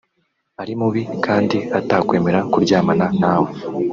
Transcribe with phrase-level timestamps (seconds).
[0.61, 3.49] ari mubi kandi atakwemera kuryamana nawe